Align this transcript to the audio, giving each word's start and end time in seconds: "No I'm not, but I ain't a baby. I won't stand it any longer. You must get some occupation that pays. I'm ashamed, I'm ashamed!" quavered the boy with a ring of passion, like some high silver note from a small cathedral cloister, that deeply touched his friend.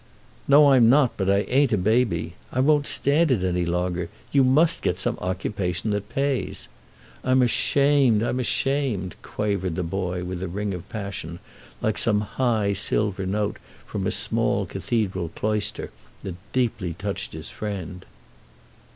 "No 0.47 0.71
I'm 0.71 0.89
not, 0.89 1.15
but 1.15 1.29
I 1.29 1.41
ain't 1.41 1.71
a 1.71 1.77
baby. 1.77 2.33
I 2.51 2.59
won't 2.59 2.87
stand 2.87 3.29
it 3.29 3.43
any 3.43 3.67
longer. 3.67 4.09
You 4.31 4.43
must 4.43 4.81
get 4.81 4.97
some 4.97 5.15
occupation 5.19 5.91
that 5.91 6.09
pays. 6.09 6.67
I'm 7.23 7.43
ashamed, 7.43 8.23
I'm 8.23 8.39
ashamed!" 8.39 9.15
quavered 9.21 9.75
the 9.75 9.83
boy 9.83 10.23
with 10.23 10.41
a 10.41 10.47
ring 10.47 10.73
of 10.73 10.89
passion, 10.89 11.37
like 11.83 11.99
some 11.99 12.21
high 12.21 12.73
silver 12.73 13.27
note 13.27 13.57
from 13.85 14.07
a 14.07 14.11
small 14.11 14.65
cathedral 14.65 15.29
cloister, 15.35 15.91
that 16.23 16.33
deeply 16.51 16.95
touched 16.95 17.33
his 17.33 17.51
friend. 17.51 18.03